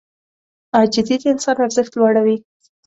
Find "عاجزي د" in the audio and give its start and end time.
0.75-1.23